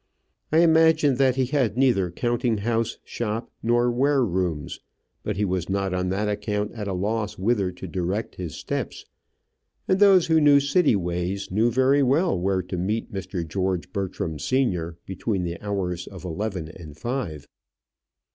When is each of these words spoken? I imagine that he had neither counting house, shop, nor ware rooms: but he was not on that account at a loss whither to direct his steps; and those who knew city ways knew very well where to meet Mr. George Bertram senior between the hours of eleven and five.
I 0.51 0.61
imagine 0.63 1.17
that 1.17 1.35
he 1.35 1.45
had 1.45 1.77
neither 1.77 2.09
counting 2.09 2.57
house, 2.57 2.97
shop, 3.03 3.51
nor 3.61 3.91
ware 3.91 4.25
rooms: 4.25 4.79
but 5.21 5.37
he 5.37 5.45
was 5.45 5.69
not 5.69 5.93
on 5.93 6.09
that 6.09 6.27
account 6.27 6.71
at 6.71 6.87
a 6.87 6.93
loss 6.93 7.37
whither 7.37 7.71
to 7.73 7.87
direct 7.87 8.33
his 8.33 8.55
steps; 8.55 9.05
and 9.87 9.99
those 9.99 10.25
who 10.25 10.41
knew 10.41 10.59
city 10.59 10.95
ways 10.95 11.51
knew 11.51 11.69
very 11.69 12.01
well 12.01 12.35
where 12.35 12.63
to 12.63 12.77
meet 12.79 13.13
Mr. 13.13 13.47
George 13.47 13.93
Bertram 13.93 14.39
senior 14.39 14.97
between 15.05 15.43
the 15.43 15.61
hours 15.61 16.07
of 16.07 16.25
eleven 16.25 16.67
and 16.69 16.97
five. 16.97 17.47